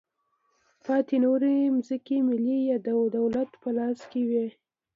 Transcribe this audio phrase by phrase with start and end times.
[0.85, 1.55] پاتې نورې
[1.87, 4.47] ځمکې ملي یا د دولت په لاس کې وې.